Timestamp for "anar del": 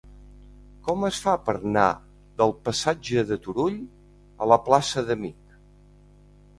1.59-2.55